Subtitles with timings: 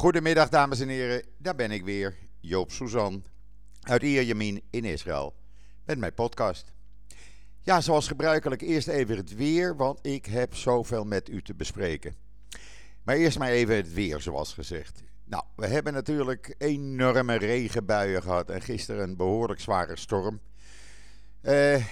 [0.00, 3.24] Goedemiddag dames en heren, daar ben ik weer, Joop Suzan
[3.80, 5.34] uit Ierjemien in Israël
[5.84, 6.72] met mijn podcast.
[7.60, 12.14] Ja, zoals gebruikelijk eerst even het weer, want ik heb zoveel met u te bespreken.
[13.02, 15.02] Maar eerst maar even het weer, zoals gezegd.
[15.24, 20.40] Nou, we hebben natuurlijk enorme regenbuien gehad en gisteren een behoorlijk zware storm.
[21.42, 21.84] Uh,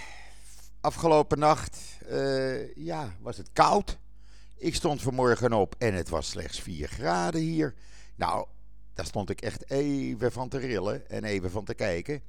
[0.81, 1.79] afgelopen nacht
[2.11, 3.99] uh, ja, was het koud.
[4.57, 7.75] Ik stond vanmorgen op en het was slechts 4 graden hier.
[8.19, 8.47] Nou,
[8.95, 12.23] daar stond ik echt even van te rillen en even van te kijken.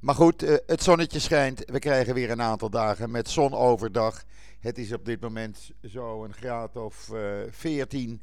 [0.00, 1.62] Maar goed, uh, het zonnetje schijnt.
[1.66, 4.24] We krijgen weer een aantal dagen met zon overdag.
[4.60, 7.20] Het is op dit moment zo een graad of uh,
[7.50, 8.22] 14.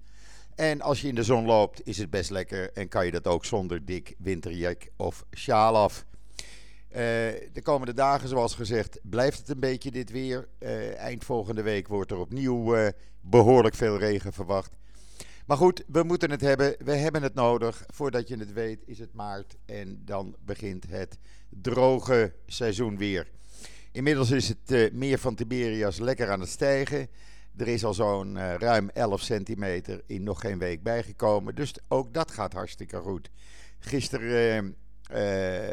[0.55, 3.27] En als je in de zon loopt, is het best lekker en kan je dat
[3.27, 6.05] ook zonder dik winterjek of sjaal af.
[6.89, 6.97] Uh,
[7.53, 10.47] de komende dagen, zoals gezegd, blijft het een beetje dit weer.
[10.97, 14.75] Eind volgende week wordt er opnieuw behoorlijk veel regen verwacht.
[15.45, 16.75] Maar goed, we moeten het hebben.
[16.79, 17.83] We hebben het nodig.
[17.87, 21.17] Voordat je het weet, is het maart en dan begint het
[21.49, 23.31] droge seizoen weer.
[23.91, 27.07] Inmiddels is het meer van Tiberias lekker aan het stijgen.
[27.57, 31.55] Er is al zo'n ruim 11 centimeter in nog geen week bijgekomen.
[31.55, 33.29] Dus ook dat gaat hartstikke goed.
[33.79, 34.75] Gisteren
[35.11, 35.69] uh,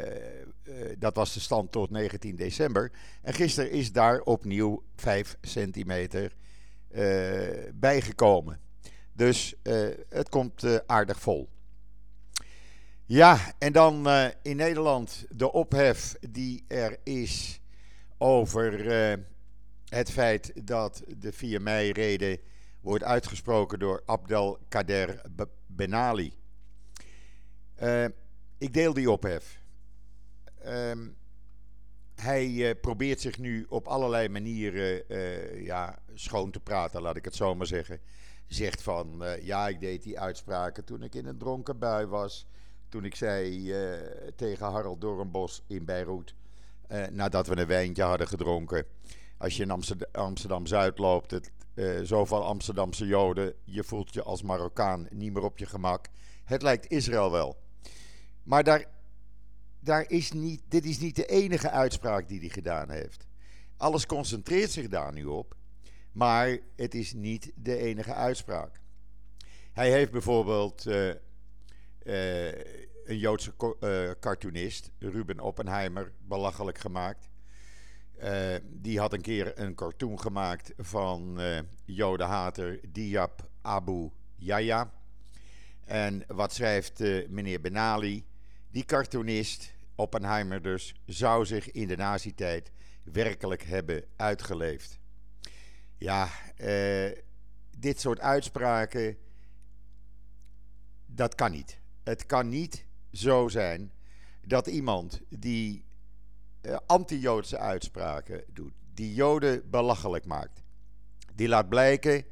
[0.99, 2.91] dat was de stand tot 19 december.
[3.23, 6.33] En gisteren is daar opnieuw 5 centimeter
[7.75, 8.61] bijgekomen.
[9.21, 9.55] Dus
[10.09, 11.49] het komt aardig vol.
[13.05, 14.09] Ja, en dan
[14.43, 17.61] in Nederland de ophef die er is
[18.19, 18.89] over
[19.89, 22.39] het feit dat de 4 mei-reden
[22.81, 25.23] wordt uitgesproken door Abdelkader
[25.67, 26.33] Benali.
[28.59, 29.61] ik deel die ophef.
[30.67, 31.17] Um,
[32.15, 35.05] hij probeert zich nu op allerlei manieren
[35.65, 38.01] ja, schoon te praten, laat ik het zo maar zeggen.
[38.51, 42.47] Zegt van, uh, ja, ik deed die uitspraken toen ik in een dronken bui was.
[42.89, 43.75] Toen ik zei
[44.37, 46.35] tegen Harold Doornbos in Beirut,
[47.11, 48.85] nadat we een wijntje hadden gedronken.
[49.39, 49.71] Als je in
[50.13, 51.51] Amsterdam-Zuid loopt, het,
[52.03, 56.07] zoveel Amsterdamse Joden, je voelt je als Marokkaan niet meer op je gemak.
[56.45, 57.57] Het lijkt Israël wel.
[58.43, 58.87] Maar daar
[59.81, 63.27] daar is niet, dit is niet de enige uitspraak die hij gedaan heeft.
[63.77, 65.57] Alles concentreert zich daar nu op,
[66.13, 68.81] maar het is niet de enige uitspraak.
[69.73, 71.15] Hij heeft bijvoorbeeld uh, uh,
[73.05, 77.29] een Joodse uh, cartoonist, Ruben Oppenheimer, belachelijk gemaakt.
[78.63, 81.41] die had een keer een cartoon gemaakt van
[81.85, 84.93] Jodenhater Diab Abu Yaya.
[85.85, 88.25] En wat schrijft meneer Benali?
[88.71, 92.73] Die cartoonist, Oppenheimer dus, zou zich in de nazi-tijd
[93.05, 95.00] werkelijk hebben uitgeleefd.
[96.01, 97.11] Ja, eh,
[97.79, 99.17] dit soort uitspraken,
[101.07, 101.81] dat kan niet.
[102.03, 103.93] Het kan niet zo zijn
[104.47, 105.85] dat iemand die
[106.63, 110.63] uh, anti-Joodse uitspraken doet, die Joden belachelijk maakt,
[111.35, 112.25] die laat blijken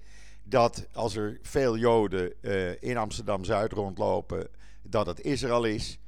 [0.43, 4.49] dat als er veel Joden uh, in Amsterdam Zuid rondlopen,
[4.83, 5.99] dat het Israël is.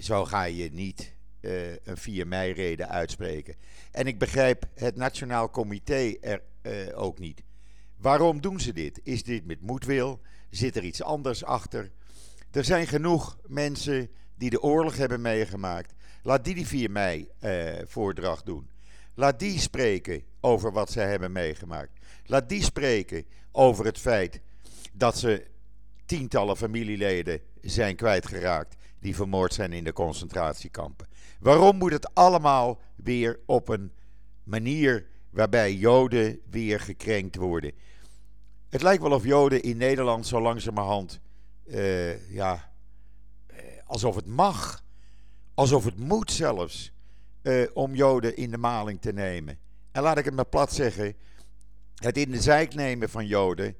[0.00, 3.54] Zo ga je niet uh, een 4 mei-reden uitspreken.
[3.90, 7.42] En ik begrijp het Nationaal Comité er uh, ook niet.
[7.96, 9.00] Waarom doen ze dit?
[9.02, 10.20] Is dit met moedwil?
[10.50, 11.90] Zit er iets anders achter?
[12.50, 15.94] Er zijn genoeg mensen die de oorlog hebben meegemaakt.
[16.22, 17.28] Laat die die 4 mei
[17.86, 18.70] voordracht doen.
[19.14, 21.90] Laat die spreken over wat ze hebben meegemaakt.
[22.24, 24.40] Laat die spreken over het feit
[24.92, 25.46] dat ze
[26.06, 31.06] tientallen familieleden zijn kwijtgeraakt die vermoord zijn in de concentratiekampen.
[31.38, 33.92] Waarom moet het allemaal weer op een
[34.44, 37.72] manier waarbij Joden weer gekrenkt worden?
[38.68, 41.20] Het lijkt wel of Joden in Nederland zo langzamerhand,
[41.66, 42.72] uh, ja,
[43.50, 44.84] uh, alsof het mag,
[45.54, 46.92] alsof het moet zelfs,
[47.42, 49.58] uh, om Joden in de maling te nemen.
[49.92, 51.14] En laat ik het maar plat zeggen,
[51.94, 53.76] het in de zijk nemen van Joden,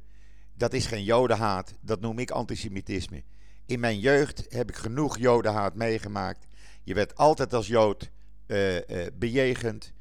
[0.55, 3.22] dat is geen Jodenhaat, dat noem ik antisemitisme.
[3.66, 6.47] In mijn jeugd heb ik genoeg jodenhaat meegemaakt.
[6.89, 8.11] Je werd altijd als jood
[8.47, 9.93] uh, uh, bejegend.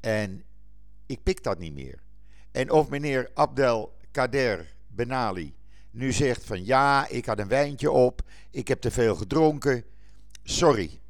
[0.00, 0.44] En
[1.06, 2.02] ik pik dat niet meer.
[2.50, 5.54] En of meneer Abdel Kader Benali
[5.90, 9.84] nu zegt van ja, ik had een wijntje op, ik heb te veel gedronken.
[10.42, 11.00] Sorry,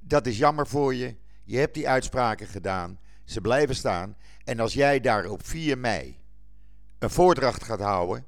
[0.00, 1.16] dat is jammer voor je.
[1.44, 4.16] Je hebt die uitspraken gedaan, ze blijven staan.
[4.44, 6.18] En als jij daar op 4 mei
[6.98, 8.26] een voordracht gaat houden,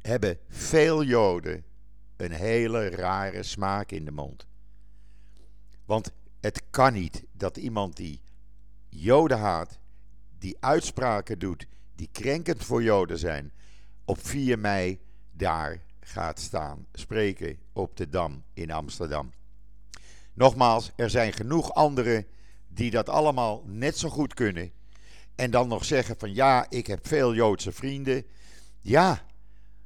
[0.00, 1.64] hebben veel Joden
[2.16, 4.46] een hele rare smaak in de mond.
[5.84, 8.20] Want het kan niet dat iemand die
[8.88, 9.78] Joden haat,
[10.38, 13.52] die uitspraken doet die krenkend voor Joden zijn,
[14.04, 15.00] op 4 mei
[15.32, 19.32] daar gaat staan spreken op de Dam in Amsterdam.
[20.32, 22.26] Nogmaals, er zijn genoeg anderen
[22.68, 24.72] die dat allemaal net zo goed kunnen.
[25.34, 28.26] En dan nog zeggen van ja, ik heb veel Joodse vrienden.
[28.80, 29.26] Ja,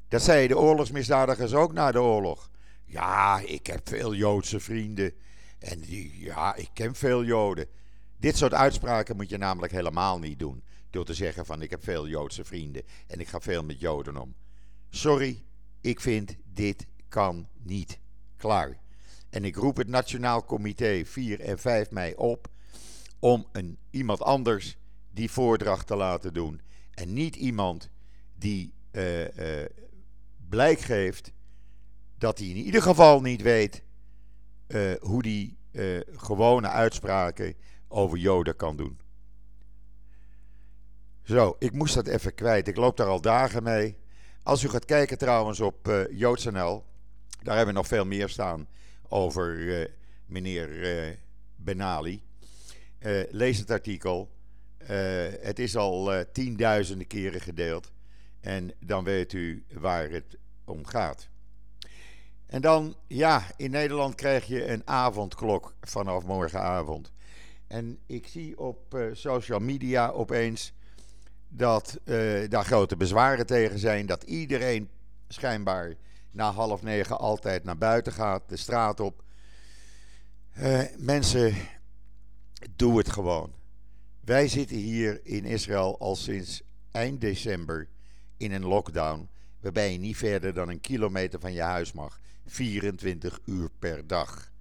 [0.08, 2.50] dat zeiden de oorlogsmisdadigers ook na de oorlog.
[2.84, 5.12] Ja, ik heb veel Joodse vrienden.
[5.58, 7.66] En die, ja, ik ken veel Joden.
[8.16, 10.62] Dit soort uitspraken moet je namelijk helemaal niet doen.
[10.90, 14.16] Door te zeggen van ik heb veel Joodse vrienden en ik ga veel met Joden
[14.16, 14.34] om.
[14.90, 15.44] Sorry,
[15.80, 17.98] ik vind dit kan niet.
[18.36, 18.78] Klaar.
[19.30, 22.48] En ik roep het Nationaal Comité 4 en 5 mei op
[23.18, 24.76] om een, iemand anders
[25.10, 26.60] die voordracht te laten doen.
[26.90, 27.90] En niet iemand
[28.34, 29.64] die uh, uh,
[30.48, 31.32] blijk geeft
[32.18, 33.82] dat hij in ieder geval niet weet
[34.68, 35.56] uh, hoe die
[36.16, 37.54] gewone uitspraken
[37.88, 39.00] over Joden kan doen.
[41.22, 42.68] Zo, ik moest dat even kwijt.
[42.68, 43.98] Ik loop daar al dagen mee.
[44.42, 46.84] Als u gaat kijken trouwens op uh, JoodsNL,
[47.42, 48.68] daar hebben we nog veel meer staan
[49.08, 49.90] over
[50.26, 51.18] meneer
[51.56, 52.22] Benali.
[53.30, 54.30] lees het artikel.
[55.40, 57.92] het is al tienduizenden keren gedeeld.
[58.40, 61.28] En dan weet u waar het om gaat.
[62.46, 67.12] En dan, ja, in Nederland krijg je een avondklok vanaf morgenavond.
[67.66, 70.72] En ik zie op social media opeens
[71.48, 74.06] dat uh, daar grote bezwaren tegen zijn.
[74.06, 74.90] Dat iedereen
[75.28, 75.94] schijnbaar
[76.30, 79.22] na half negen altijd naar buiten gaat, de straat op.
[80.58, 81.54] Uh, mensen,
[82.76, 83.52] doe het gewoon.
[84.20, 87.88] Wij zitten hier in Israël al sinds eind december
[88.38, 89.28] in een lockdown.
[89.60, 92.20] Waarbij je niet verder dan een kilometer van je huis mag.
[92.46, 94.52] 24 uur per dag.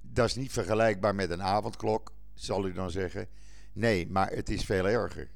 [0.00, 3.28] Dat is niet vergelijkbaar met een avondklok, zal u dan zeggen.
[3.72, 5.30] Nee, maar het is veel erger.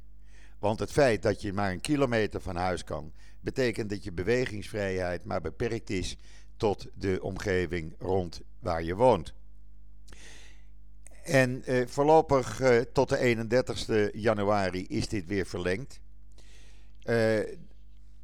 [0.58, 5.24] Want het feit dat je maar een kilometer van huis kan, betekent dat je bewegingsvrijheid
[5.24, 6.16] maar beperkt is
[6.56, 9.34] tot de omgeving rond waar je woont.
[11.24, 16.00] En eh, voorlopig eh, tot de 31ste januari is dit weer verlengd.
[17.02, 17.56] Eh,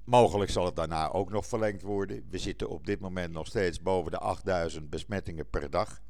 [0.04, 2.26] mogelijk zal het daarna ook nog verlengd worden.
[2.30, 6.00] We zitten op dit moment nog steeds boven de 8000 besmettingen per dag.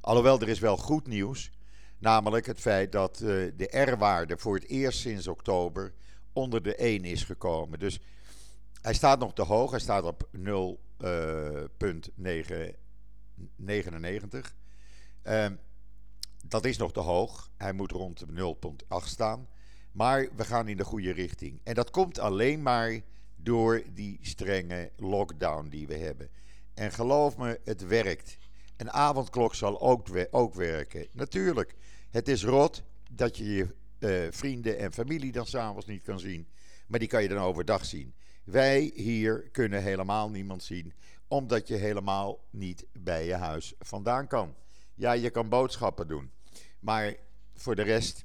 [0.00, 1.50] Alhoewel er is wel goed nieuws.
[1.98, 5.92] Namelijk het feit dat uh, de R-waarde voor het eerst sinds oktober
[6.32, 7.78] onder de 1 is gekomen.
[7.78, 8.00] Dus
[8.80, 9.70] hij staat nog te hoog.
[9.70, 10.40] Hij staat op 0,99.
[15.24, 15.46] Uh,
[16.44, 17.50] dat is nog te hoog.
[17.56, 18.34] Hij moet rond 0,8
[19.04, 19.48] staan.
[19.92, 21.60] Maar we gaan in de goede richting.
[21.62, 23.00] En dat komt alleen maar
[23.36, 26.28] door die strenge lockdown die we hebben.
[26.74, 28.38] En geloof me, het werkt.
[28.76, 31.06] Een avondklok zal ook, ook werken.
[31.12, 31.74] Natuurlijk,
[32.10, 33.66] het is rot dat je je
[33.98, 36.46] uh, vrienden en familie dan s'avonds niet kan zien.
[36.86, 38.14] Maar die kan je dan overdag zien.
[38.44, 40.92] Wij hier kunnen helemaal niemand zien,
[41.28, 44.54] omdat je helemaal niet bij je huis vandaan kan.
[44.94, 46.30] Ja, je kan boodschappen doen.
[46.80, 47.14] Maar
[47.54, 48.24] voor de rest,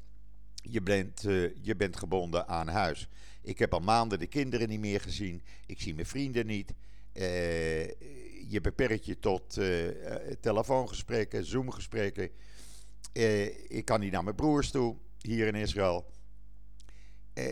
[0.69, 3.09] je bent, uh, je bent gebonden aan huis.
[3.41, 5.43] Ik heb al maanden de kinderen niet meer gezien.
[5.65, 6.73] Ik zie mijn vrienden niet.
[7.13, 7.23] Uh,
[8.49, 9.87] je beperkt je tot uh,
[10.39, 12.29] telefoongesprekken, Zoomgesprekken.
[13.67, 16.05] Ik kan niet naar mijn broers toe, hier in Israël.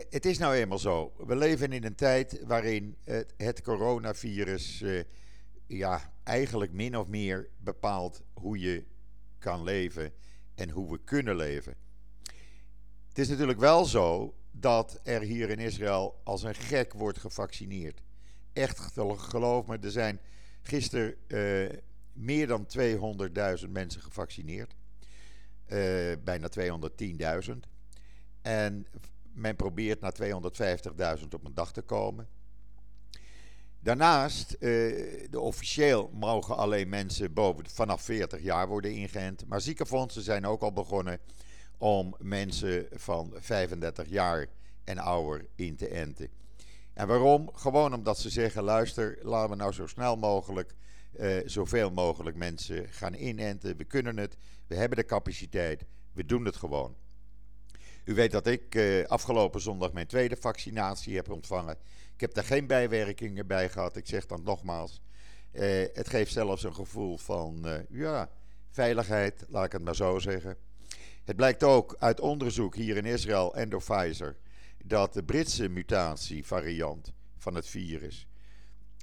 [0.09, 1.13] Het is nou eenmaal zo.
[1.17, 4.83] We leven in een tijd waarin het, het coronavirus
[5.67, 8.83] ja, eigenlijk min of meer bepaalt hoe je
[9.39, 10.13] kan leven
[10.55, 11.84] en hoe we kunnen leven.
[13.15, 18.01] Het is natuurlijk wel zo dat er hier in Israël als een gek wordt gevaccineerd.
[18.53, 18.79] Echt,
[19.15, 20.19] geloof me, er zijn
[20.61, 21.15] gisteren
[22.13, 22.67] meer dan
[23.63, 24.75] 200.000 mensen gevaccineerd.
[25.67, 26.49] Uh, bijna
[27.49, 27.51] 210.000.
[28.41, 28.87] En
[29.33, 30.15] men probeert naar
[31.19, 32.27] 250.000 op een dag te komen.
[33.79, 34.59] Daarnaast, uh,
[35.29, 39.47] de officieel mogen alleen mensen boven, vanaf 40 jaar worden ingeënt.
[39.47, 41.19] Maar ziekenfondsen zijn ook al begonnen
[41.77, 44.47] om mensen van 35 jaar
[44.83, 46.29] en ouder in te enten.
[46.93, 47.49] En waarom?
[47.53, 50.75] Gewoon omdat ze zeggen: luister, laten we nou zo snel mogelijk
[51.19, 53.77] uh, zoveel mogelijk mensen gaan inenten.
[53.77, 56.95] We kunnen het, we hebben de capaciteit, we doen het gewoon.
[58.05, 61.77] U weet dat ik uh, afgelopen zondag mijn tweede vaccinatie heb ontvangen.
[62.13, 63.95] Ik heb daar geen bijwerkingen bij gehad.
[63.95, 65.01] Ik zeg dan nogmaals.
[65.51, 65.61] Uh,
[65.93, 68.29] het geeft zelfs een gevoel van ja,
[68.69, 70.57] veiligheid, laat ik het maar zo zeggen.
[71.25, 74.35] Het blijkt ook uit onderzoek hier in Israël en door Pfizer
[74.83, 78.27] dat de Britse mutatievariant van het virus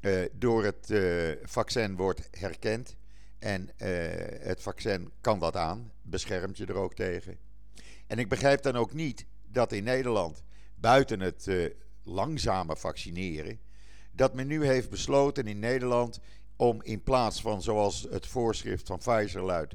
[0.02, 2.96] uh, door het uh, vaccin wordt herkend.
[3.38, 3.88] En uh,
[4.40, 7.38] het vaccin kan dat aan, beschermt je er ook tegen.
[8.06, 10.42] En ik begrijp dan ook niet dat in Nederland,
[10.74, 11.50] buiten het
[12.02, 13.60] langzame vaccineren,
[14.12, 16.20] dat men nu heeft besloten in Nederland
[16.56, 19.74] om in plaats van zoals het voorschrift van Pfizer luidt,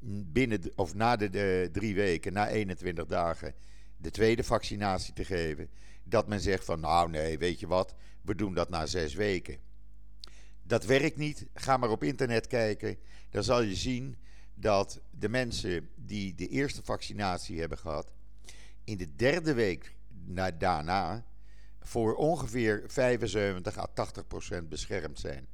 [0.00, 3.54] binnen of na de, de, drie weken, na 21 dagen,
[3.96, 5.70] de tweede vaccinatie te geven,
[6.04, 9.58] dat men zegt van nou nee, weet je wat, we doen dat na zes weken.
[10.62, 11.46] Dat werkt niet.
[11.54, 12.96] Ga maar op internet kijken.
[13.30, 14.16] Dan zal je zien
[14.54, 18.12] dat de mensen die de eerste vaccinatie hebben gehad,
[18.84, 19.94] in de derde week
[20.58, 21.24] daarna
[21.80, 25.46] voor ongeveer 75 à 80 procent beschermd zijn.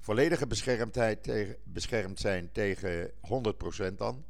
[0.00, 4.24] Volledige beschermdheid tegen, beschermd zijn tegen 100 procent dan,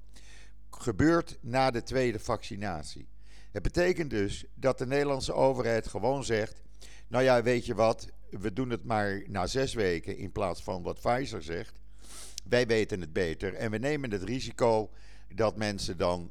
[0.71, 3.09] gebeurt na de tweede vaccinatie.
[3.51, 6.63] Het betekent dus dat de Nederlandse overheid gewoon zegt:
[7.09, 10.83] Nou ja, weet je wat, we doen het maar na zes weken in plaats van
[10.83, 11.81] wat Pfizer zegt.
[12.49, 14.91] Wij weten het beter en we nemen het risico
[15.35, 16.31] dat mensen dan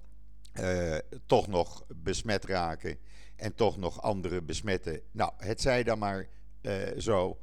[0.59, 2.97] uh, toch nog besmet raken
[3.35, 5.01] en toch nog anderen besmetten.
[5.11, 6.27] Nou, het zij dan maar
[6.61, 7.39] uh, zo.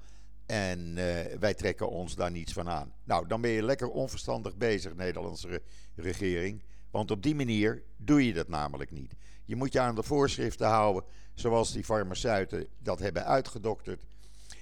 [0.46, 1.04] En uh,
[1.38, 2.92] wij trekken ons daar niets van aan.
[3.04, 5.62] Nou, dan ben je lekker onverstandig bezig, Nederlandse
[5.94, 6.62] regering.
[6.90, 9.14] Want op die manier doe je dat namelijk niet.
[9.44, 14.06] Je moet je aan de voorschriften houden, zoals die farmaceuten dat hebben uitgedokterd.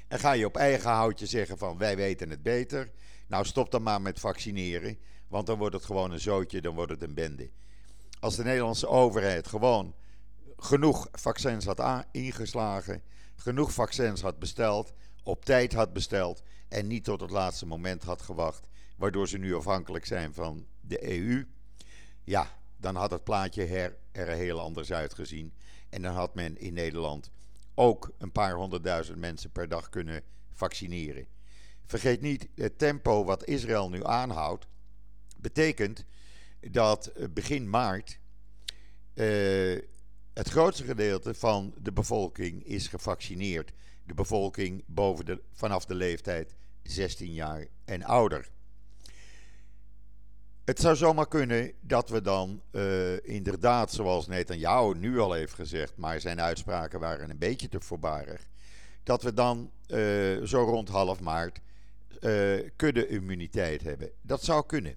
[0.09, 2.91] En ga je op eigen houtje zeggen van wij weten het beter.
[3.27, 4.99] Nou, stop dan maar met vaccineren,
[5.29, 7.51] want dan wordt het gewoon een zootje, dan wordt het een bende.
[8.21, 9.95] Als de Nederlandse overheid gewoon
[10.57, 13.03] genoeg vaccins had ingeslagen,
[13.37, 14.93] genoeg vaccins had besteld,
[15.25, 18.67] op tijd had besteld en niet tot het laatste moment had gewacht,
[18.97, 21.47] waardoor ze nu afhankelijk zijn van de EU.
[22.25, 25.53] Ja, dan had het plaatje her, er heel anders uitgezien.
[25.89, 27.31] En dan had men in Nederland
[27.75, 31.27] ook een paar honderdduizend mensen per dag kunnen vaccineren.
[31.85, 34.67] Vergeet niet, het tempo wat Israël nu aanhoudt,
[35.37, 36.05] betekent
[36.61, 38.19] dat begin maart
[39.15, 39.79] uh,
[40.33, 43.73] het grootste gedeelte van de bevolking is gevaccineerd.
[44.07, 48.49] De bevolking boven de, vanaf de leeftijd 16 jaar en ouder.
[50.65, 55.97] Het zou zomaar kunnen dat we dan uh, inderdaad, zoals Netanyahu nu al heeft gezegd,
[55.97, 58.47] maar zijn uitspraken waren een beetje te voorbarig,
[59.03, 61.61] dat we dan uh, zo rond half maart
[62.21, 64.11] uh, kudde-immuniteit hebben.
[64.23, 64.97] Dat zou kunnen.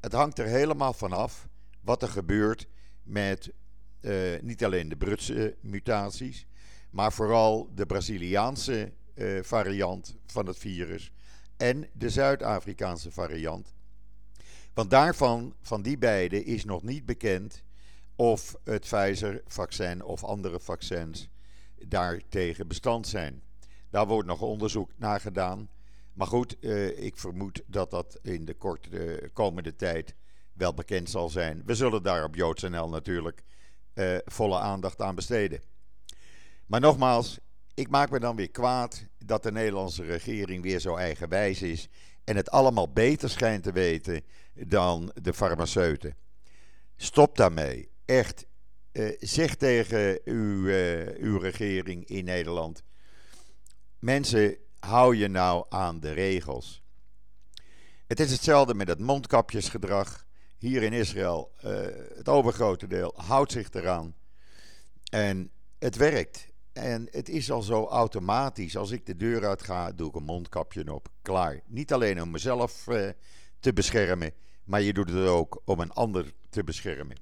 [0.00, 1.48] Het hangt er helemaal vanaf
[1.80, 2.66] wat er gebeurt
[3.02, 3.52] met
[4.40, 6.46] niet alleen de Brutse mutaties,
[6.94, 11.12] maar vooral de Braziliaanse uh, variant van het virus
[11.56, 13.74] en de Zuid-Afrikaanse variant.
[14.74, 17.62] Want daarvan, van die beide, is nog niet bekend
[18.16, 21.28] of het Pfizer-vaccin of andere vaccins
[21.88, 23.42] daartegen bestand zijn.
[23.90, 25.68] Daar wordt nog onderzoek naar gedaan.
[26.12, 30.14] Maar goed, uh, ik vermoed dat dat in de korte komende tijd
[30.52, 31.62] wel bekend zal zijn.
[31.64, 33.42] We zullen daar op JoodsNL natuurlijk
[34.24, 35.60] volle aandacht aan besteden.
[36.66, 37.38] Maar nogmaals,
[37.74, 41.88] ik maak me dan weer kwaad dat de Nederlandse regering weer zo eigenwijs is
[42.24, 44.22] en het allemaal beter schijnt te weten
[44.54, 46.16] dan de farmaceuten.
[46.96, 47.88] Stop daarmee.
[48.04, 48.46] Echt.
[48.92, 52.82] Uh, zeg tegen uw, uh, uw regering in Nederland:
[53.98, 56.82] mensen, hou je nou aan de regels.
[58.06, 60.26] Het is hetzelfde met het mondkapjesgedrag
[60.58, 61.70] hier in Israël, uh,
[62.14, 64.14] het overgrote deel, houdt zich eraan.
[65.10, 66.46] En het werkt.
[66.74, 68.76] En het is al zo automatisch.
[68.76, 71.08] Als ik de deur uit ga, doe ik een mondkapje op.
[71.22, 71.60] Klaar.
[71.66, 73.08] Niet alleen om mezelf uh,
[73.60, 74.32] te beschermen,
[74.64, 77.16] maar je doet het ook om een ander te beschermen.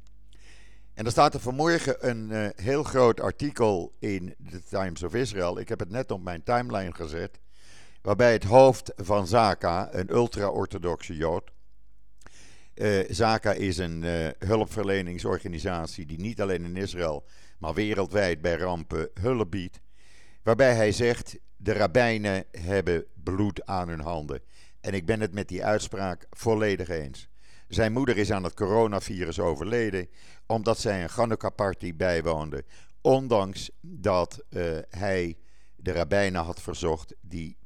[0.94, 5.58] En er staat er vanmorgen een uh, heel groot artikel in de Times of Israel.
[5.58, 7.40] Ik heb het net op mijn timeline gezet.
[8.02, 11.50] Waarbij het hoofd van Zaka, een ultra-orthodoxe Jood,
[12.74, 14.04] uh, Zaka is een
[14.38, 17.24] hulpverleningsorganisatie die niet alleen in Israël,
[17.62, 19.80] maar wereldwijd bij rampen hulp biedt.
[20.42, 24.40] Waarbij hij zegt: de rabbijnen hebben bloed aan hun handen.
[24.80, 27.28] En ik ben het met die uitspraak volledig eens.
[27.68, 30.08] Zijn moeder is aan het coronavirus overleden
[30.46, 32.64] omdat zij een Chanukka-party bijwoonde.
[33.00, 35.38] Ondanks dat uh, hij
[35.76, 37.56] de rabbijnen had verzocht die,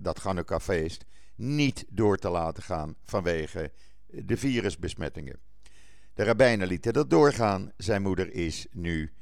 [0.00, 3.72] dat Chanukka-feest niet door te laten gaan vanwege
[4.06, 5.40] de virusbesmettingen.
[6.14, 7.72] De rabbijnen lieten dat doorgaan.
[7.76, 9.12] Zijn moeder is nu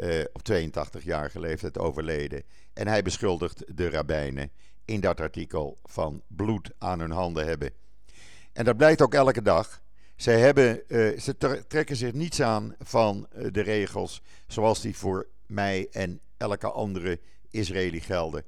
[0.00, 2.42] uh, op 82-jarige leeftijd overleden.
[2.72, 4.50] En hij beschuldigt de rabbijnen
[4.84, 7.72] in dat artikel van bloed aan hun handen hebben.
[8.52, 9.82] En dat blijkt ook elke dag.
[10.16, 15.26] Zij hebben, uh, ze trekken zich niets aan van uh, de regels zoals die voor
[15.46, 18.44] mij en elke andere Israëli gelden.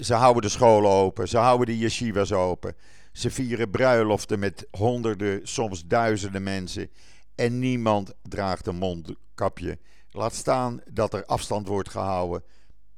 [0.00, 2.76] ze houden de scholen open, ze houden de yeshivas open.
[3.16, 6.90] Ze vieren bruiloften met honderden, soms duizenden mensen.
[7.34, 9.78] En niemand draagt een mondkapje.
[10.10, 12.42] Laat staan dat er afstand wordt gehouden.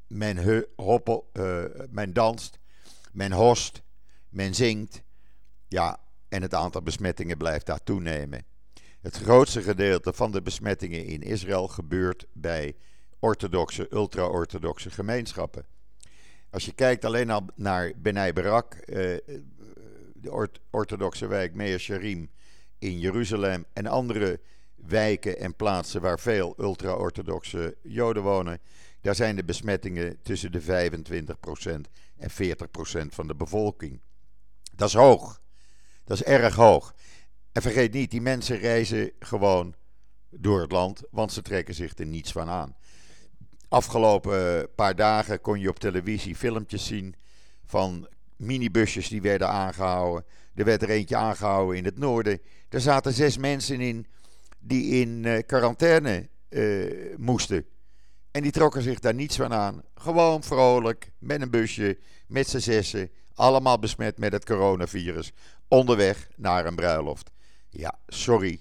[0.07, 2.59] men, hoppel, uh, men danst,
[3.13, 3.83] men host,
[4.29, 5.03] men zingt.
[5.69, 8.45] Ja, en het aantal besmettingen blijft daar toenemen.
[9.01, 12.77] Het grootste gedeelte van de besmettingen in Israël gebeurt bij
[13.19, 15.67] orthodoxe, ultra-orthodoxe gemeenschappen.
[16.51, 19.17] Als je kijkt alleen al naar Benai Barak, uh,
[20.21, 22.31] de orthodoxe wijk Meir Sharim
[22.79, 24.41] in Jeruzalem en andere
[24.75, 28.61] wijken en plaatsen waar veel ultra-orthodoxe Joden wonen,
[29.01, 30.65] daar zijn de besmettingen tussen de 25%
[32.17, 32.35] en 40%
[33.09, 34.01] van de bevolking.
[34.75, 35.41] Dat is hoog.
[36.05, 36.95] Dat is erg hoog.
[37.53, 39.75] En vergeet niet, die mensen reizen gewoon
[40.31, 42.77] door het land, want ze trekken zich er niets van aan.
[43.69, 47.15] Afgelopen paar dagen kon je op televisie filmpjes zien
[47.65, 48.09] van
[48.39, 50.25] minibusjes die werden aangehouden.
[50.55, 52.41] Er werd er eentje aangehouden in het noorden.
[52.69, 54.07] Er zaten zes mensen in
[54.59, 57.67] die in uh, quarantaine uh, moesten.
[58.31, 59.83] En die trokken zich daar niets van aan.
[59.95, 63.11] Gewoon vrolijk, met een busje, met z'n zessen.
[63.35, 65.33] Allemaal besmet met het coronavirus.
[65.69, 67.31] Onderweg naar een bruiloft.
[67.71, 68.61] Ja, sorry.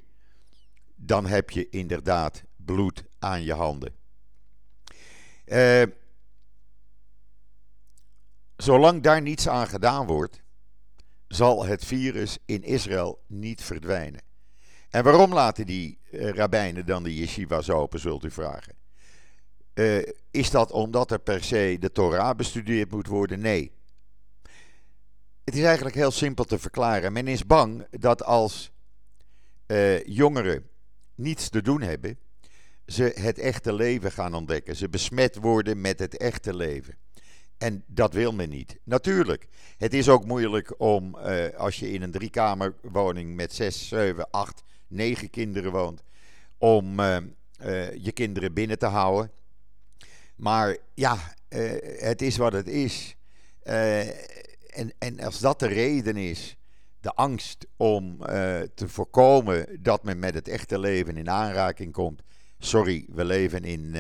[0.96, 3.94] Dan heb je inderdaad bloed aan je handen.
[5.46, 5.84] Uh,
[8.58, 10.42] zolang daar niets aan gedaan wordt,
[11.28, 14.22] zal het virus in Israël niet verdwijnen.
[14.90, 18.76] En waarom laten die uh, rabbijnen dan de yeshivas open, zult u vragen?
[19.74, 23.40] Uh, is dat omdat er per se de Torah bestudeerd moet worden?
[23.40, 23.72] Nee.
[25.44, 27.14] Het is eigenlijk heel simpel te verklaren.
[27.14, 28.72] Men is bang dat als
[29.68, 30.70] uh, jongeren
[31.16, 32.20] niets te doen hebben,
[32.86, 34.76] ze het echte leven gaan ontdekken.
[34.76, 36.98] Ze besmet worden met het echte leven.
[37.58, 38.78] En dat wil men niet.
[38.84, 39.48] Natuurlijk,
[39.78, 44.64] het is ook moeilijk om, uh, als je in een driekamerwoning met zes, zeven, acht,
[44.88, 46.04] negen kinderen woont,
[46.58, 47.18] om uh,
[47.66, 49.32] uh, je kinderen binnen te houden.
[50.36, 51.18] Maar ja,
[52.00, 53.16] het is wat het is.
[53.64, 56.58] en, en als dat de reden is,
[57.02, 58.18] de angst om
[58.74, 62.22] te voorkomen dat men met het echte leven in aanraking komt.
[62.60, 63.96] Sorry, we leven in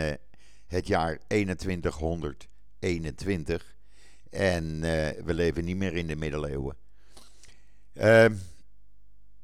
[0.68, 2.48] het jaar 2100.
[2.80, 3.76] 21.
[4.30, 6.76] En uh, we leven niet meer in de middeleeuwen.
[7.94, 8.26] Uh,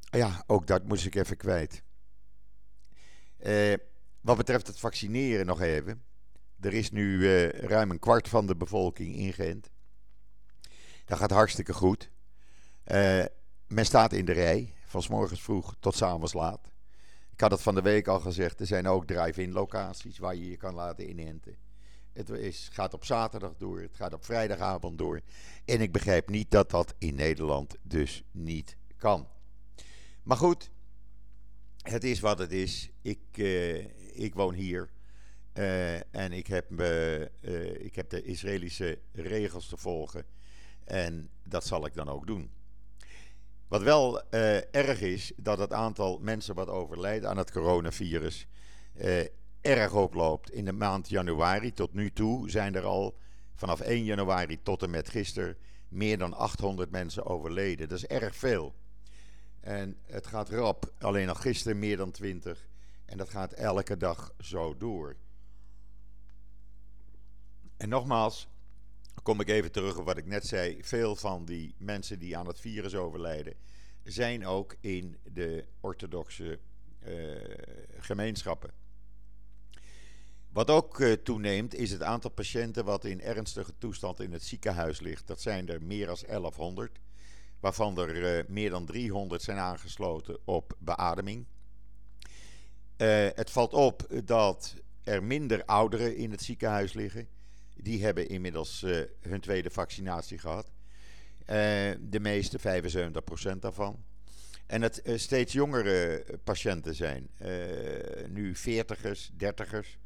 [0.01, 1.83] ja, ook dat moest ik even kwijt.
[3.45, 3.73] Uh,
[4.21, 6.03] wat betreft het vaccineren nog even.
[6.59, 9.69] Er is nu uh, ruim een kwart van de bevolking ingeënt.
[11.05, 12.09] Dat gaat hartstikke goed.
[13.67, 16.71] men staat in de rij, van s morgens vroeg tot s avonds laat.
[17.31, 20.49] Ik had het van de week al gezegd, er zijn ook drive-in locaties waar je
[20.49, 21.57] je kan laten inenten.
[22.13, 25.21] Het is, gaat op zaterdag door, het gaat op vrijdagavond door.
[25.65, 29.27] En ik begrijp niet dat dat in Nederland dus niet kan.
[30.23, 30.71] Maar goed,
[31.81, 32.89] het is wat het is.
[33.01, 33.75] Ik, uh,
[34.21, 34.89] ik woon hier.
[35.53, 37.21] Uh, en ik heb, uh,
[37.83, 40.25] ik heb de Israëlische regels te volgen.
[40.83, 42.51] En dat zal ik dan ook doen.
[43.67, 44.31] Wat wel
[44.71, 48.47] erg is, dat het aantal mensen wat overlijdt aan het coronavirus
[49.63, 50.51] erg oploopt.
[50.51, 53.17] In de maand januari tot nu toe zijn er al
[53.55, 57.89] vanaf 1 januari tot en met gisteren meer dan 800 mensen overleden.
[57.89, 58.75] Dat is erg veel.
[59.59, 60.93] En het gaat rap.
[60.99, 62.67] Alleen al gisteren meer dan 20.
[63.05, 65.15] En dat gaat elke dag zo door.
[67.77, 68.47] En nogmaals,
[69.23, 70.83] kom ik even terug op wat ik net zei.
[70.83, 73.53] Veel van die mensen die aan het virus overlijden,
[74.03, 76.59] zijn ook in de orthodoxe
[77.07, 77.35] uh,
[77.97, 78.82] gemeenschappen.
[80.53, 84.99] Wat ook uh, toeneemt is het aantal patiënten wat in ernstige toestand in het ziekenhuis
[84.99, 85.27] ligt.
[85.27, 86.99] Dat zijn er meer dan 1100,
[87.59, 91.45] waarvan er uh, meer dan 300 zijn aangesloten op beademing.
[92.97, 97.27] Uh, het valt op dat er minder ouderen in het ziekenhuis liggen.
[97.75, 98.85] Die hebben inmiddels
[99.19, 100.71] hun tweede vaccinatie gehad.
[101.99, 102.59] de meeste,
[103.55, 104.03] 75% daarvan.
[104.65, 107.29] En het steeds jongere patiënten zijn.
[108.29, 110.02] nu 40ers, 30ers.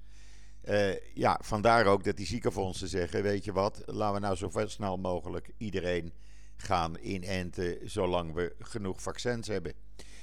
[0.70, 4.52] Uh, ja, vandaar ook dat die ziekenfondsen zeggen: Weet je wat, laten we nou zo
[4.66, 6.14] snel mogelijk iedereen
[6.56, 9.74] gaan inenten, zolang we genoeg vaccins hebben.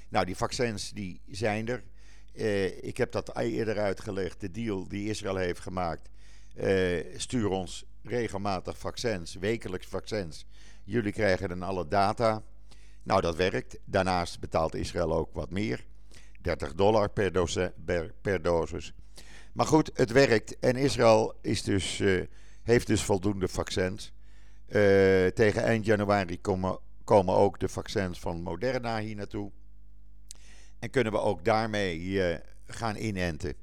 [0.09, 1.83] Nou, die vaccins die zijn er.
[2.35, 4.41] Uh, ik heb dat eerder uitgelegd.
[4.41, 6.09] De deal die Israël heeft gemaakt.
[6.57, 10.47] Uh, stuur ons regelmatig vaccins, wekelijks vaccins.
[10.85, 12.43] Jullie krijgen dan alle data.
[13.03, 13.79] Nou, dat werkt.
[13.85, 15.85] Daarnaast betaalt Israël ook wat meer.
[16.41, 17.09] 30 dollar.
[17.09, 18.95] Per, per dosis.
[19.55, 20.59] Maar goed, het werkt.
[20.59, 22.23] En Israël is dus, uh,
[22.63, 24.13] heeft dus voldoende vaccins.
[24.67, 24.73] Uh,
[25.27, 29.51] tegen eind januari komen, komen ook de vaccins van Moderna hier naartoe.
[30.79, 32.35] En kunnen we ook daarmee uh,
[32.67, 33.55] gaan inenten.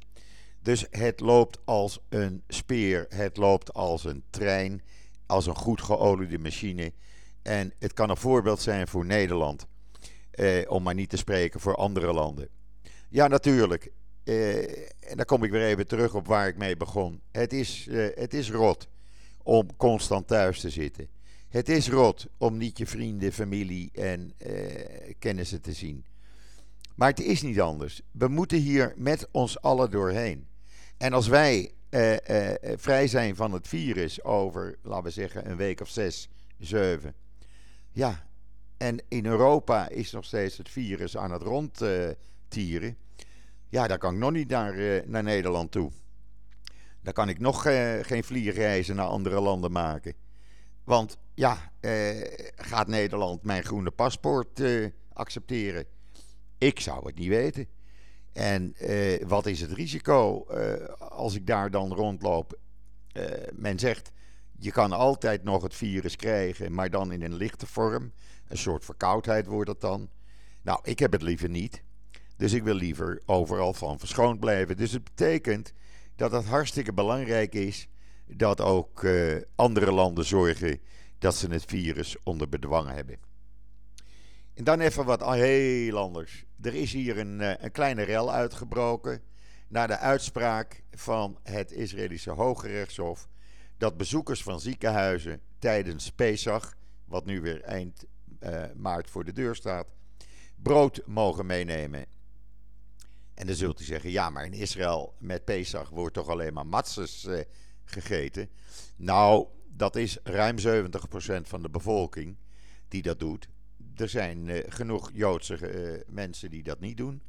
[0.62, 4.82] Dus het loopt als een speer, het loopt als een trein,
[5.26, 6.94] als een goed geoliede machine.
[7.42, 9.68] En het kan een voorbeeld zijn voor Nederland,
[10.32, 12.48] eh, om maar niet te spreken voor andere landen.
[13.10, 13.92] Ja, natuurlijk.
[14.32, 14.58] Eh,
[15.00, 17.22] en dan kom ik weer even terug op waar ik mee begon.
[17.32, 18.88] Het is, eh, het is rot
[19.44, 21.08] om constant thuis te zitten.
[21.50, 26.06] Het is rot om niet je vrienden, familie en eh, kennissen te zien.
[26.96, 28.02] Maar het is niet anders.
[28.12, 30.48] We moeten hier met ons allen doorheen.
[30.98, 31.72] En als wij
[32.76, 37.14] vrij zijn van het virus over, laten we zeggen, een week of zes, zeven.
[37.92, 38.28] Ja,
[38.78, 42.98] en in Europa is nog steeds het virus aan het rondtieren.
[43.72, 45.92] Ja, dan kan ik nog niet naar, eh, naar Nederland toe.
[47.02, 50.14] Dan kan ik nog eh, geen vliegreizen naar andere landen maken.
[50.84, 54.62] Want ja, eh, gaat Nederland mijn groene paspoort
[55.14, 55.86] accepteren?
[56.58, 57.68] Ik zou het niet weten.
[58.34, 58.76] En
[59.28, 60.46] wat is het risico
[60.98, 62.60] als ik daar dan rondloop?
[63.54, 64.12] Men zegt,
[64.58, 68.12] je kan altijd nog het virus krijgen, maar dan in een lichte vorm.
[68.48, 70.10] Een soort verkoudheid wordt het dan.
[70.62, 71.84] Nou, ik heb het liever niet.
[72.42, 74.78] Dus ik wil liever overal van verschoond blijven.
[74.78, 75.74] Dus het betekent
[76.16, 77.88] dat het hartstikke belangrijk is
[78.28, 80.80] dat ook uh, andere landen zorgen
[81.20, 83.18] dat ze het virus onder bedwang hebben.
[84.54, 86.46] En dan even wat heel anders.
[86.62, 89.22] Er is hier een, uh, een kleine rel uitgebroken
[89.68, 93.28] na de uitspraak van het Israëlische Hoge Rechtshof
[93.78, 96.76] dat bezoekers van ziekenhuizen tijdens Pesach,
[97.06, 98.06] wat nu weer eind
[98.40, 99.88] uh, maart voor de deur staat,
[100.56, 102.20] brood mogen meenemen.
[103.34, 106.66] En dan zult u zeggen, ja, maar in Israël met Pesach wordt toch alleen maar
[106.68, 107.40] matzes uh,
[107.84, 108.50] gegeten.
[108.96, 110.62] Nou, dat is ruim 70%
[111.42, 112.38] van de bevolking
[112.88, 113.48] die dat doet.
[113.96, 117.22] Er zijn uh, genoeg Joodse uh, mensen die dat niet doen.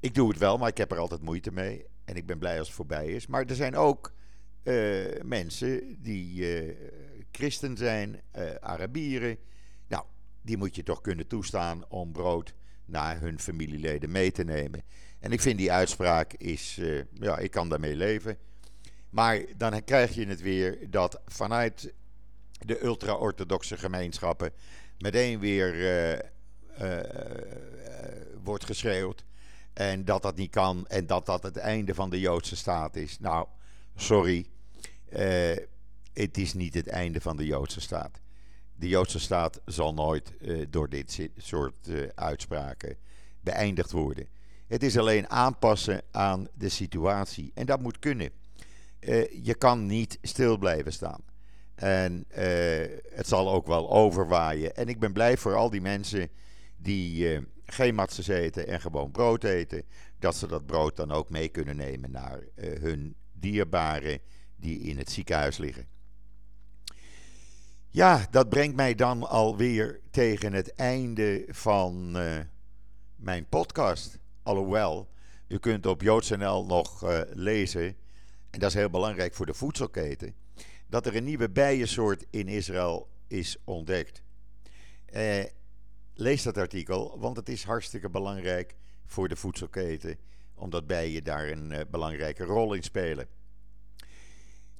[0.00, 1.86] Ik doe het wel, maar ik heb er altijd moeite mee.
[2.04, 3.26] En ik ben blij als het voorbij is.
[3.26, 4.12] Maar er zijn ook
[5.22, 6.46] mensen die
[7.32, 8.20] christen zijn,
[8.60, 9.36] Arabieren.
[9.88, 10.04] Nou,
[10.42, 14.82] die moet je toch kunnen toestaan om brood naar hun familieleden mee te nemen.
[15.20, 16.80] En ik vind die uitspraak is,
[17.12, 18.38] ja, ik kan daarmee leven.
[19.10, 21.92] Maar dan krijg je het weer dat vanuit
[22.58, 24.52] de ultra-orthodoxe gemeenschappen
[24.98, 26.18] meteen weer uh,
[26.80, 27.00] uh,
[28.42, 29.24] wordt geschreeuwd.
[29.72, 33.18] En dat dat niet kan en dat dat het einde van de Joodse staat is.
[33.18, 33.46] Nou,
[33.96, 34.46] sorry.
[36.12, 38.20] het is niet het einde van de Joodse staat.
[38.82, 40.32] De Joodse staat zal nooit
[40.70, 42.96] door dit soort uitspraken
[43.40, 44.28] beëindigd worden.
[44.66, 47.50] Het is alleen aanpassen aan de situatie.
[47.54, 48.30] En dat moet kunnen.
[49.42, 51.20] je kan niet stil blijven staan.
[51.74, 52.24] En
[53.14, 54.76] het zal ook wel overwaaien.
[54.76, 56.28] En ik ben blij voor al die mensen
[56.76, 59.82] die geen matses eten en gewoon brood eten.
[60.18, 64.20] Dat ze dat brood dan ook mee kunnen nemen naar hun dierbaren
[64.56, 65.86] die in het ziekenhuis liggen.
[67.94, 72.16] Ja, dat brengt mij dan alweer tegen het einde van
[73.16, 74.18] mijn podcast.
[74.42, 75.08] Alhoewel,
[75.48, 77.96] u kunt op joods.nl nog lezen,
[78.50, 80.34] en dat is heel belangrijk voor de voedselketen
[80.92, 84.22] dat er een nieuwe bijensoort in Israël is ontdekt.
[85.06, 85.44] Eh,
[86.14, 88.74] lees dat artikel, want het is hartstikke belangrijk
[89.06, 90.16] voor de voedselketen,
[90.54, 93.26] omdat bijen daar een belangrijke rol in spelen.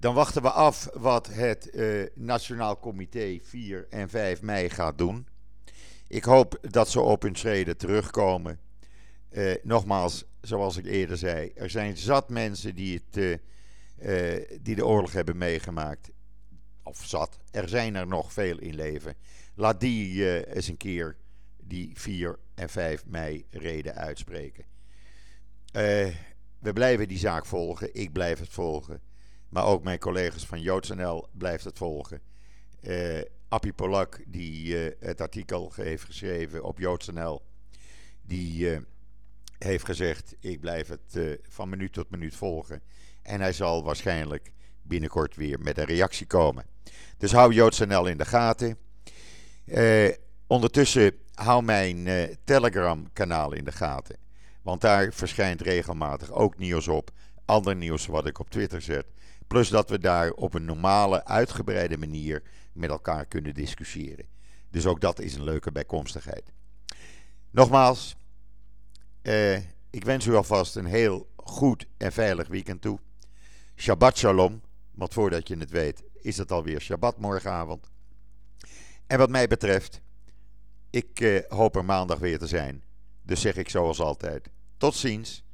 [0.03, 5.27] Dan wachten we af wat het uh, Nationaal Comité 4 en 5 mei gaat doen.
[6.09, 8.59] Ik hoop dat ze op hun schreden terugkomen.
[9.31, 13.41] Uh, nogmaals, zoals ik eerder zei, er zijn zat mensen die het
[13.97, 16.11] uh, die de oorlog hebben meegemaakt.
[16.83, 17.38] Of zat.
[17.51, 19.15] Er zijn er nog veel in leven.
[19.55, 21.17] Laat die eens een keer
[21.61, 24.65] die 4 en 5 mei reden uitspreken.
[26.59, 27.95] We blijven die zaak volgen.
[27.95, 29.12] Ik blijf het volgen.
[29.53, 32.21] Maar ook mijn collega's van JoodsNL blijft het volgen.
[32.81, 37.43] Uh, Appie Polak, die het artikel heeft geschreven op JoodsNL,
[38.23, 38.81] die
[39.59, 42.83] heeft gezegd: Ik blijf het van minuut tot minuut volgen.
[43.23, 46.67] En hij zal waarschijnlijk binnenkort weer met een reactie komen.
[47.19, 48.77] Dus hou JoodsNL in de gaten.
[50.47, 52.09] Ondertussen hou mijn
[52.45, 54.17] Telegram-kanaal in de gaten.
[54.62, 57.11] Want daar verschijnt regelmatig ook nieuws op.
[57.45, 59.07] Ander nieuws wat ik op Twitter zet.
[59.53, 64.27] Plus dat we daar op een normale, uitgebreide manier met elkaar kunnen discussiëren.
[64.71, 66.53] Dus ook dat is een leuke bijkomstigheid.
[67.51, 68.17] Nogmaals,
[69.23, 69.57] uh,
[69.91, 72.99] ik wens u alvast een heel goed en veilig weekend toe.
[73.77, 74.61] Shabbat Shalom.
[74.91, 77.91] Want voordat je het weet, is het alweer Shabbat morgenavond.
[79.07, 80.01] En wat mij betreft,
[80.91, 82.85] ik eh, hoop er maandag weer te zijn.
[83.23, 85.45] Dus zeg ik zoals altijd: tot ziens,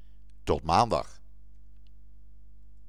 [0.45, 1.18] Tot maandag.